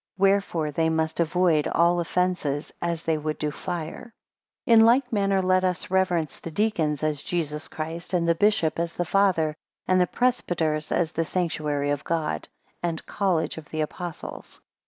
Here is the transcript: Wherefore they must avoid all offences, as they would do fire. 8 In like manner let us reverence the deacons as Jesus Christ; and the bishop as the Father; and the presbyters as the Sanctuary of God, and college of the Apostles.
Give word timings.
Wherefore 0.17 0.71
they 0.71 0.89
must 0.89 1.19
avoid 1.19 1.67
all 1.67 1.99
offences, 1.99 2.73
as 2.81 3.03
they 3.03 3.19
would 3.19 3.37
do 3.37 3.51
fire. 3.51 4.15
8 4.65 4.73
In 4.73 4.81
like 4.83 5.13
manner 5.13 5.43
let 5.43 5.63
us 5.63 5.91
reverence 5.91 6.39
the 6.39 6.49
deacons 6.49 7.03
as 7.03 7.21
Jesus 7.21 7.67
Christ; 7.67 8.11
and 8.11 8.27
the 8.27 8.33
bishop 8.33 8.79
as 8.79 8.95
the 8.95 9.05
Father; 9.05 9.53
and 9.87 10.01
the 10.01 10.07
presbyters 10.07 10.91
as 10.91 11.11
the 11.11 11.23
Sanctuary 11.23 11.91
of 11.91 12.03
God, 12.03 12.47
and 12.81 13.05
college 13.05 13.59
of 13.59 13.69
the 13.69 13.81
Apostles. 13.81 14.59